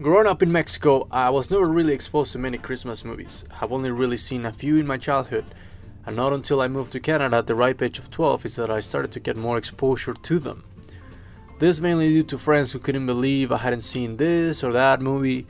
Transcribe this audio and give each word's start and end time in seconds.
Growing 0.00 0.28
up 0.28 0.44
in 0.44 0.52
Mexico, 0.52 1.08
I 1.10 1.28
was 1.30 1.50
never 1.50 1.66
really 1.66 1.92
exposed 1.92 2.30
to 2.32 2.38
many 2.38 2.56
Christmas 2.56 3.04
movies. 3.04 3.44
I've 3.60 3.72
only 3.72 3.90
really 3.90 4.16
seen 4.16 4.46
a 4.46 4.52
few 4.52 4.76
in 4.76 4.86
my 4.86 4.96
childhood, 4.96 5.44
and 6.06 6.14
not 6.14 6.32
until 6.32 6.60
I 6.60 6.68
moved 6.68 6.92
to 6.92 7.00
Canada 7.00 7.38
at 7.38 7.48
the 7.48 7.56
ripe 7.56 7.82
age 7.82 7.98
of 7.98 8.08
12 8.08 8.46
is 8.46 8.54
that 8.54 8.70
I 8.70 8.78
started 8.78 9.10
to 9.10 9.18
get 9.18 9.36
more 9.36 9.58
exposure 9.58 10.14
to 10.14 10.38
them. 10.38 10.62
This 11.58 11.80
mainly 11.80 12.10
due 12.10 12.22
to 12.22 12.38
friends 12.38 12.70
who 12.70 12.78
couldn't 12.78 13.06
believe 13.06 13.50
I 13.50 13.56
hadn't 13.56 13.80
seen 13.80 14.16
this 14.16 14.62
or 14.62 14.70
that 14.70 15.00
movie, 15.00 15.48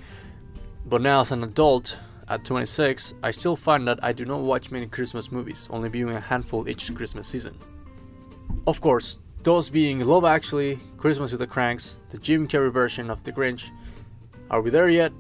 but 0.87 1.03
now 1.03 1.21
as 1.21 1.31
an 1.31 1.45
adult, 1.45 1.99
at 2.27 2.47
26, 2.47 3.13
I 3.23 3.33
still 3.33 3.55
find 3.55 3.87
that 3.87 4.03
I 4.03 4.15
do 4.15 4.25
not 4.25 4.41
watch 4.41 4.71
many 4.71 4.87
Christmas 4.87 5.31
movies, 5.31 5.69
only 5.71 5.91
viewing 5.91 6.17
a 6.17 6.21
handful 6.21 6.67
each 6.67 6.95
Christmas 6.95 7.29
season. 7.29 7.55
Of 8.67 8.81
course, 8.81 9.19
those 9.43 9.69
being 9.69 10.01
Love 10.01 10.25
Actually, 10.25 10.81
Christmas 10.97 11.33
with 11.33 11.41
the 11.41 11.47
Cranks, 11.47 11.99
the 12.09 12.17
Jim 12.17 12.49
Carrey 12.49 12.73
version 12.73 13.11
of 13.11 13.23
The 13.25 13.33
Grinch, 13.33 13.71
Are 14.51 14.63
We 14.63 14.71
There 14.71 14.89
Yet? 14.89 15.13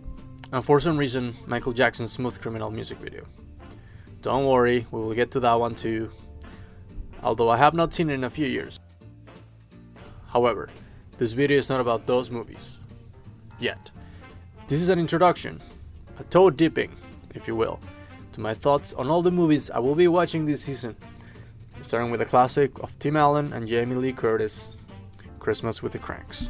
And 0.52 0.64
for 0.64 0.80
some 0.80 0.96
reason, 0.96 1.34
Michael 1.46 1.74
Jackson's 1.74 2.12
Smooth 2.12 2.40
Criminal 2.40 2.70
music 2.70 2.96
video. 2.96 3.24
Don't 4.22 4.46
worry, 4.46 4.86
we 4.90 5.02
will 5.02 5.12
get 5.12 5.30
to 5.32 5.40
that 5.40 5.60
one 5.60 5.74
too, 5.74 6.10
although 7.22 7.50
I 7.50 7.58
have 7.58 7.74
not 7.74 7.92
seen 7.92 8.08
it 8.08 8.14
in 8.14 8.24
a 8.24 8.30
few 8.30 8.46
years. 8.46 8.80
However, 10.28 10.70
this 11.18 11.32
video 11.32 11.58
is 11.58 11.68
not 11.68 11.82
about 11.82 12.04
those 12.04 12.30
movies. 12.30 12.78
Yet. 13.58 13.90
This 14.66 14.80
is 14.80 14.88
an 14.88 14.98
introduction, 14.98 15.60
a 16.18 16.24
toe 16.24 16.48
dipping, 16.48 16.96
if 17.34 17.46
you 17.46 17.54
will, 17.54 17.80
to 18.32 18.40
my 18.40 18.54
thoughts 18.54 18.94
on 18.94 19.10
all 19.10 19.20
the 19.20 19.30
movies 19.30 19.70
I 19.70 19.78
will 19.78 19.94
be 19.94 20.08
watching 20.08 20.46
this 20.46 20.62
season, 20.62 20.96
starting 21.82 22.10
with 22.10 22.22
a 22.22 22.26
classic 22.26 22.78
of 22.78 22.98
Tim 22.98 23.14
Allen 23.14 23.52
and 23.52 23.68
Jamie 23.68 23.96
Lee 23.96 24.14
Curtis, 24.14 24.70
Christmas 25.38 25.82
with 25.82 25.92
the 25.92 25.98
Cranks. 25.98 26.48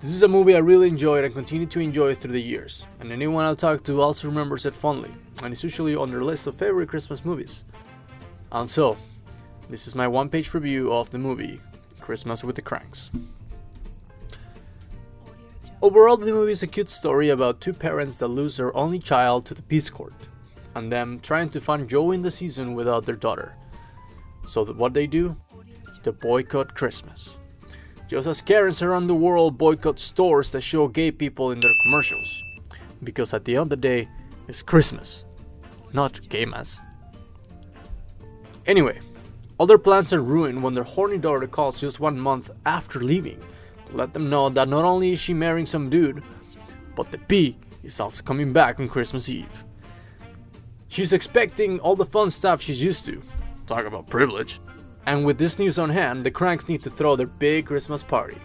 This 0.00 0.12
is 0.12 0.22
a 0.22 0.28
movie 0.28 0.54
I 0.54 0.60
really 0.60 0.88
enjoyed 0.88 1.24
and 1.24 1.34
continue 1.34 1.66
to 1.66 1.78
enjoy 1.78 2.14
through 2.14 2.32
the 2.32 2.40
years, 2.40 2.86
and 3.00 3.12
anyone 3.12 3.44
I 3.44 3.52
talk 3.52 3.84
to 3.84 4.00
also 4.00 4.28
remembers 4.28 4.64
it 4.64 4.74
fondly, 4.74 5.10
and 5.42 5.52
it's 5.52 5.62
usually 5.62 5.94
on 5.94 6.10
their 6.10 6.24
list 6.24 6.46
of 6.46 6.54
favorite 6.54 6.88
Christmas 6.88 7.22
movies. 7.22 7.64
And 8.50 8.70
so, 8.70 8.96
this 9.68 9.86
is 9.86 9.94
my 9.94 10.08
one 10.08 10.30
page 10.30 10.54
review 10.54 10.90
of 10.90 11.10
the 11.10 11.18
movie 11.18 11.60
Christmas 12.00 12.42
with 12.42 12.56
the 12.56 12.62
Cranks. 12.62 13.10
Overall, 15.82 16.16
the 16.16 16.32
movie 16.32 16.52
is 16.52 16.62
a 16.62 16.66
cute 16.66 16.88
story 16.88 17.28
about 17.28 17.60
two 17.60 17.74
parents 17.74 18.18
that 18.20 18.28
lose 18.28 18.56
their 18.56 18.74
only 18.74 19.00
child 19.00 19.44
to 19.46 19.54
the 19.54 19.62
Peace 19.62 19.90
Corps, 19.90 20.14
and 20.76 20.90
them 20.90 21.20
trying 21.20 21.50
to 21.50 21.60
find 21.60 21.86
joy 21.86 22.12
in 22.12 22.22
the 22.22 22.30
season 22.30 22.72
without 22.72 23.04
their 23.04 23.16
daughter. 23.16 23.54
So, 24.48 24.64
what 24.64 24.94
they 24.94 25.06
do? 25.06 25.36
They 26.04 26.10
boycott 26.10 26.74
Christmas. 26.74 27.36
Just 28.10 28.26
as 28.26 28.40
Karens 28.40 28.82
around 28.82 29.06
the 29.06 29.14
world 29.14 29.56
boycott 29.56 30.00
stores 30.00 30.50
that 30.50 30.62
show 30.62 30.88
gay 30.88 31.12
people 31.12 31.52
in 31.52 31.60
their 31.60 31.70
commercials. 31.84 32.42
Because 33.04 33.32
at 33.32 33.44
the 33.44 33.54
end 33.54 33.62
of 33.62 33.68
the 33.70 33.76
day, 33.76 34.08
it's 34.48 34.62
Christmas, 34.62 35.24
not 35.92 36.28
gay 36.28 36.44
mass. 36.44 36.80
Anyway, 38.66 38.98
all 39.58 39.66
their 39.66 39.78
plans 39.78 40.12
are 40.12 40.22
ruined 40.22 40.60
when 40.60 40.74
their 40.74 40.82
horny 40.82 41.18
daughter 41.18 41.46
calls 41.46 41.80
just 41.80 42.00
one 42.00 42.18
month 42.18 42.50
after 42.66 42.98
leaving 42.98 43.40
to 43.86 43.96
let 43.96 44.12
them 44.12 44.28
know 44.28 44.48
that 44.48 44.68
not 44.68 44.84
only 44.84 45.12
is 45.12 45.20
she 45.20 45.32
marrying 45.32 45.64
some 45.64 45.88
dude, 45.88 46.24
but 46.96 47.12
the 47.12 47.18
P 47.18 47.56
is 47.84 48.00
also 48.00 48.24
coming 48.24 48.52
back 48.52 48.80
on 48.80 48.88
Christmas 48.88 49.28
Eve. 49.28 49.64
She's 50.88 51.12
expecting 51.12 51.78
all 51.78 51.94
the 51.94 52.04
fun 52.04 52.30
stuff 52.30 52.60
she's 52.60 52.82
used 52.82 53.04
to. 53.04 53.22
Talk 53.66 53.86
about 53.86 54.08
privilege. 54.08 54.58
And 55.10 55.24
with 55.24 55.38
this 55.38 55.58
news 55.58 55.76
on 55.76 55.90
hand, 55.90 56.24
the 56.24 56.30
Cranks 56.30 56.68
need 56.68 56.84
to 56.84 56.90
throw 56.90 57.16
their 57.16 57.26
big 57.26 57.66
Christmas 57.66 58.04
party. 58.04 58.38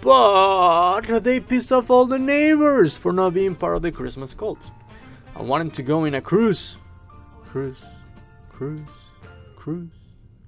But 0.00 1.02
they 1.22 1.38
pissed 1.38 1.70
off 1.70 1.88
all 1.88 2.04
the 2.04 2.18
neighbors 2.18 2.96
for 2.96 3.12
not 3.12 3.34
being 3.34 3.54
part 3.54 3.76
of 3.76 3.82
the 3.82 3.92
Christmas 3.92 4.34
cult. 4.34 4.72
I 5.36 5.42
wanted 5.42 5.72
to 5.74 5.84
go 5.84 6.04
in 6.04 6.14
a 6.14 6.20
cruise. 6.20 6.78
Cruise, 7.44 7.84
cruise, 8.48 8.80
cruise, 9.54 9.90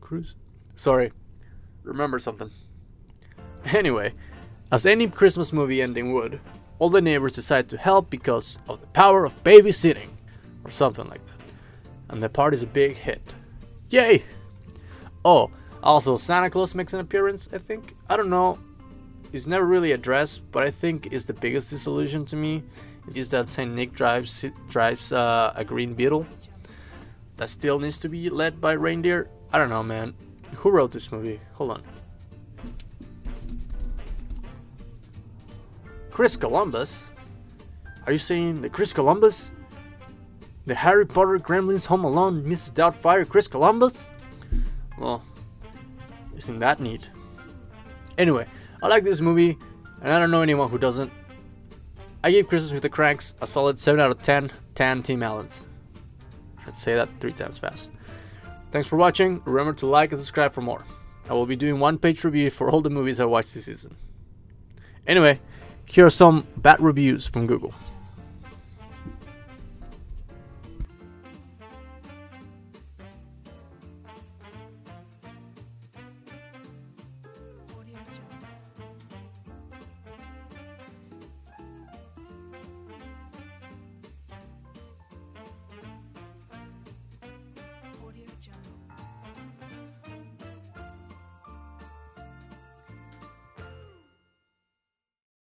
cruise. 0.01 0.35
Sorry, 0.75 1.13
remember 1.85 2.19
something. 2.19 2.51
Anyway, 3.67 4.15
as 4.73 4.85
any 4.85 5.07
Christmas 5.07 5.53
movie 5.53 5.81
ending 5.81 6.13
would, 6.13 6.41
all 6.81 6.91
the 6.91 7.01
neighbors 7.01 7.35
decide 7.35 7.69
to 7.69 7.77
help 7.77 8.11
because 8.11 8.59
of 8.69 8.81
the 8.81 8.89
power 8.89 9.25
of 9.25 9.45
babysitting, 9.45 10.11
or 10.65 10.73
something 10.73 11.09
like 11.09 11.25
that. 11.25 11.53
And 12.09 12.21
the 12.21 12.29
party's 12.29 12.65
a 12.65 12.67
big 12.67 12.97
hit. 12.97 13.23
Yay! 13.91 14.25
Oh, 15.25 15.51
also, 15.83 16.17
Santa 16.17 16.51
Claus 16.51 16.75
makes 16.75 16.93
an 16.93 17.01
appearance, 17.01 17.49
I 17.53 17.59
think. 17.59 17.97
I 18.09 18.17
don't 18.17 18.31
know. 18.31 18.59
It's 19.33 19.47
never 19.47 19.65
really 19.65 19.93
addressed, 19.93 20.51
but 20.51 20.63
I 20.63 20.71
think 20.71 21.13
is 21.13 21.27
the 21.27 21.33
biggest 21.33 21.71
disillusion 21.71 22.25
to 22.27 22.37
me 22.37 22.63
is 23.15 23.31
that 23.31 23.49
Saint 23.49 23.75
Nick 23.75 23.93
drives 23.93 24.45
drives 24.69 25.13
uh, 25.13 25.53
a 25.57 25.65
green 25.65 25.95
beetle 25.95 26.27
that 27.37 27.49
still 27.49 27.79
needs 27.79 27.99
to 28.01 28.09
be 28.09 28.29
led 28.29 28.61
by 28.61 28.73
reindeer. 28.73 29.29
I 29.53 29.59
don't 29.59 29.71
know, 29.71 29.83
man. 29.83 30.15
Who 30.57 30.71
wrote 30.71 30.93
this 30.93 31.11
movie? 31.11 31.41
Hold 31.55 31.71
on. 31.73 31.83
Chris 36.11 36.37
Columbus? 36.37 37.07
Are 38.07 38.13
you 38.13 38.19
saying 38.19 38.61
the 38.61 38.69
Chris 38.69 38.93
Columbus? 38.93 39.53
The 40.67 40.75
Harry 40.75 41.07
Potter 41.07 41.39
Gremlins 41.39 41.87
Home 41.87 42.05
Alone 42.05 42.45
Mrs. 42.45 42.73
Doubtfire 42.75 43.27
Chris 43.27 43.49
Columbus? 43.49 44.11
Well, 45.01 45.25
isn't 46.37 46.59
that 46.59 46.79
neat? 46.79 47.09
Anyway, 48.19 48.47
I 48.83 48.87
like 48.87 49.03
this 49.03 49.23
movie, 49.23 49.57
and 50.03 50.13
I 50.13 50.19
don't 50.19 50.31
know 50.31 50.43
anyone 50.43 50.69
who 50.69 50.79
doesn't. 50.79 51.11
I 52.23 52.31
gave 52.31 52.49
Christmas 52.49 52.73
with 52.73 52.83
the 52.83 52.91
Cranks 52.91 53.35
a 53.41 53.47
solid 53.47 53.81
7 53.81 53.99
out 53.99 54.11
of 54.11 54.21
10, 54.21 54.51
10 54.75 55.03
Tim 55.03 55.23
Allens. 55.23 55.65
I 56.59 56.67
should 56.67 56.77
say 56.77 56.95
that 56.95 57.09
three 57.19 57.33
times 57.33 57.59
fast. 57.59 57.93
Thanks 58.73 58.87
for 58.87 58.97
watching. 58.97 59.41
Remember 59.47 59.73
to 59.81 59.87
like 59.87 60.13
and 60.13 60.19
subscribe 60.19 60.53
for 60.53 60.61
more. 60.61 60.85
I 61.31 61.33
will 61.33 61.47
be 61.47 61.57
doing 61.57 61.81
one 61.81 61.99
page 61.99 62.23
review 62.23 62.51
for 62.51 62.71
all 62.71 62.83
the 62.83 62.91
movies 62.91 63.21
I 63.21 63.25
watched 63.25 63.55
this 63.55 63.65
season. 63.65 63.97
Anyway, 65.07 65.41
here 65.87 66.05
are 66.05 66.11
some 66.11 66.47
bad 66.59 66.79
reviews 66.79 67.27
from 67.27 67.47
Google. 67.47 67.73